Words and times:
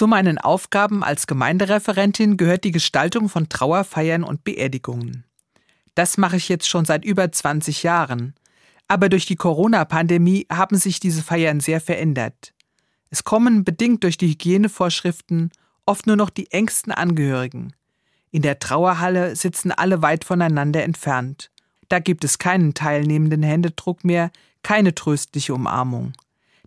Zu 0.00 0.06
meinen 0.06 0.38
Aufgaben 0.38 1.04
als 1.04 1.26
Gemeindereferentin 1.26 2.38
gehört 2.38 2.64
die 2.64 2.70
Gestaltung 2.70 3.28
von 3.28 3.50
Trauerfeiern 3.50 4.24
und 4.24 4.44
Beerdigungen. 4.44 5.26
Das 5.94 6.16
mache 6.16 6.36
ich 6.36 6.48
jetzt 6.48 6.70
schon 6.70 6.86
seit 6.86 7.04
über 7.04 7.30
20 7.30 7.82
Jahren. 7.82 8.32
Aber 8.88 9.10
durch 9.10 9.26
die 9.26 9.36
Corona-Pandemie 9.36 10.46
haben 10.50 10.76
sich 10.76 11.00
diese 11.00 11.22
Feiern 11.22 11.60
sehr 11.60 11.82
verändert. 11.82 12.54
Es 13.10 13.24
kommen, 13.24 13.62
bedingt 13.62 14.02
durch 14.02 14.16
die 14.16 14.28
Hygienevorschriften, 14.28 15.50
oft 15.84 16.06
nur 16.06 16.16
noch 16.16 16.30
die 16.30 16.50
engsten 16.50 16.92
Angehörigen. 16.92 17.74
In 18.30 18.40
der 18.40 18.58
Trauerhalle 18.58 19.36
sitzen 19.36 19.70
alle 19.70 20.00
weit 20.00 20.24
voneinander 20.24 20.82
entfernt. 20.82 21.50
Da 21.90 21.98
gibt 21.98 22.24
es 22.24 22.38
keinen 22.38 22.72
teilnehmenden 22.72 23.42
Händedruck 23.42 24.02
mehr, 24.02 24.30
keine 24.62 24.94
tröstliche 24.94 25.52
Umarmung. 25.52 26.14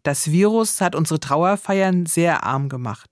Das 0.04 0.30
Virus 0.30 0.82
hat 0.82 0.94
unsere 0.94 1.20
Trauerfeiern 1.20 2.06
sehr 2.06 2.44
arm 2.44 2.70
gemacht. 2.70 3.10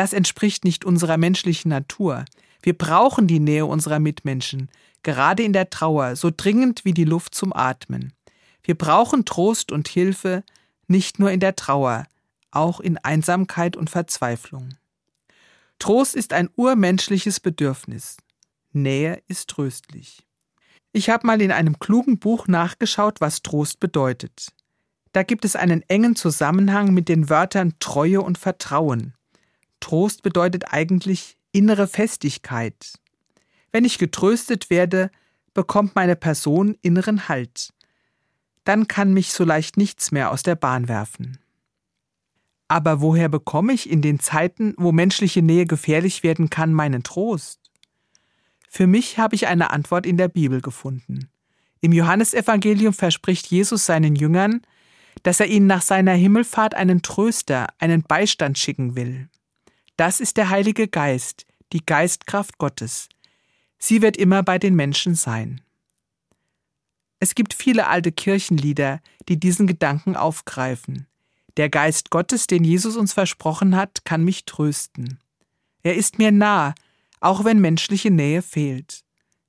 Das 0.00 0.14
entspricht 0.14 0.64
nicht 0.64 0.86
unserer 0.86 1.18
menschlichen 1.18 1.68
Natur. 1.68 2.24
Wir 2.62 2.72
brauchen 2.72 3.26
die 3.26 3.38
Nähe 3.38 3.66
unserer 3.66 3.98
Mitmenschen, 3.98 4.70
gerade 5.02 5.42
in 5.42 5.52
der 5.52 5.68
Trauer, 5.68 6.16
so 6.16 6.30
dringend 6.34 6.86
wie 6.86 6.94
die 6.94 7.04
Luft 7.04 7.34
zum 7.34 7.52
Atmen. 7.52 8.14
Wir 8.62 8.78
brauchen 8.78 9.26
Trost 9.26 9.70
und 9.70 9.88
Hilfe, 9.88 10.42
nicht 10.86 11.18
nur 11.18 11.30
in 11.30 11.38
der 11.38 11.54
Trauer, 11.54 12.06
auch 12.50 12.80
in 12.80 12.96
Einsamkeit 12.96 13.76
und 13.76 13.90
Verzweiflung. 13.90 14.70
Trost 15.78 16.14
ist 16.14 16.32
ein 16.32 16.48
urmenschliches 16.56 17.38
Bedürfnis. 17.38 18.16
Nähe 18.72 19.22
ist 19.28 19.50
tröstlich. 19.50 20.26
Ich 20.92 21.10
habe 21.10 21.26
mal 21.26 21.42
in 21.42 21.52
einem 21.52 21.78
klugen 21.78 22.18
Buch 22.18 22.48
nachgeschaut, 22.48 23.20
was 23.20 23.42
Trost 23.42 23.80
bedeutet. 23.80 24.48
Da 25.12 25.24
gibt 25.24 25.44
es 25.44 25.56
einen 25.56 25.82
engen 25.90 26.16
Zusammenhang 26.16 26.94
mit 26.94 27.10
den 27.10 27.28
Wörtern 27.28 27.74
Treue 27.80 28.22
und 28.22 28.38
Vertrauen. 28.38 29.12
Trost 29.80 30.22
bedeutet 30.22 30.72
eigentlich 30.72 31.36
innere 31.52 31.88
Festigkeit. 31.88 32.94
Wenn 33.72 33.84
ich 33.84 33.98
getröstet 33.98 34.70
werde, 34.70 35.10
bekommt 35.54 35.94
meine 35.94 36.16
Person 36.16 36.76
inneren 36.82 37.28
Halt. 37.28 37.72
Dann 38.64 38.88
kann 38.88 39.12
mich 39.12 39.32
so 39.32 39.44
leicht 39.44 39.76
nichts 39.76 40.12
mehr 40.12 40.30
aus 40.30 40.42
der 40.42 40.54
Bahn 40.54 40.88
werfen. 40.88 41.38
Aber 42.68 43.00
woher 43.00 43.28
bekomme 43.28 43.72
ich 43.72 43.90
in 43.90 44.00
den 44.00 44.20
Zeiten, 44.20 44.74
wo 44.76 44.92
menschliche 44.92 45.42
Nähe 45.42 45.66
gefährlich 45.66 46.22
werden 46.22 46.50
kann, 46.50 46.72
meinen 46.72 47.02
Trost? 47.02 47.58
Für 48.68 48.86
mich 48.86 49.18
habe 49.18 49.34
ich 49.34 49.48
eine 49.48 49.70
Antwort 49.70 50.06
in 50.06 50.16
der 50.16 50.28
Bibel 50.28 50.60
gefunden. 50.60 51.28
Im 51.80 51.92
Johannesevangelium 51.92 52.92
verspricht 52.92 53.46
Jesus 53.46 53.86
seinen 53.86 54.14
Jüngern, 54.14 54.60
dass 55.24 55.40
er 55.40 55.46
ihnen 55.46 55.66
nach 55.66 55.82
seiner 55.82 56.12
Himmelfahrt 56.12 56.74
einen 56.74 57.02
Tröster, 57.02 57.66
einen 57.78 58.02
Beistand 58.02 58.58
schicken 58.58 58.94
will. 58.94 59.28
Das 60.00 60.18
ist 60.18 60.38
der 60.38 60.48
Heilige 60.48 60.88
Geist, 60.88 61.44
die 61.74 61.84
Geistkraft 61.84 62.56
Gottes. 62.56 63.10
Sie 63.76 64.00
wird 64.00 64.16
immer 64.16 64.42
bei 64.42 64.58
den 64.58 64.74
Menschen 64.74 65.14
sein. 65.14 65.60
Es 67.18 67.34
gibt 67.34 67.52
viele 67.52 67.86
alte 67.86 68.10
Kirchenlieder, 68.10 69.02
die 69.28 69.38
diesen 69.38 69.66
Gedanken 69.66 70.16
aufgreifen. 70.16 71.06
Der 71.58 71.68
Geist 71.68 72.08
Gottes, 72.08 72.46
den 72.46 72.64
Jesus 72.64 72.96
uns 72.96 73.12
versprochen 73.12 73.76
hat, 73.76 74.06
kann 74.06 74.24
mich 74.24 74.46
trösten. 74.46 75.18
Er 75.82 75.96
ist 75.96 76.16
mir 76.16 76.32
nah, 76.32 76.74
auch 77.20 77.44
wenn 77.44 77.60
menschliche 77.60 78.10
Nähe 78.10 78.40
fehlt. 78.40 79.04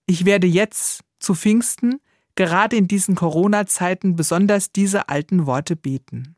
Ich 0.06 0.26
werde 0.26 0.48
jetzt, 0.48 1.06
zu 1.22 1.34
Pfingsten, 1.34 2.02
gerade 2.36 2.76
in 2.76 2.90
diesen 2.90 3.16
Corona-Zeiten 3.16 4.18
besonders 4.18 4.74
diese 4.74 5.08
alten 5.08 5.46
Worte 5.46 5.78
beten. 5.78 6.36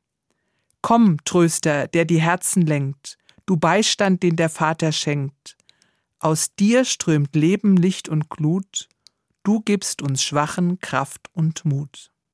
Komm, 0.83 1.17
Tröster, 1.25 1.87
der 1.87 2.05
die 2.05 2.21
Herzen 2.21 2.61
lenkt, 2.61 3.17
du 3.45 3.57
Beistand, 3.57 4.23
den 4.23 4.35
der 4.35 4.49
Vater 4.49 4.91
schenkt. 4.91 5.57
Aus 6.19 6.55
dir 6.55 6.85
strömt 6.85 7.35
Leben, 7.35 7.75
Licht 7.75 8.07
und 8.07 8.29
Glut, 8.29 8.87
du 9.43 9.59
gibst 9.59 10.01
uns 10.01 10.23
Schwachen 10.23 10.79
Kraft 10.79 11.29
und 11.33 11.65
Mut. 11.65 12.12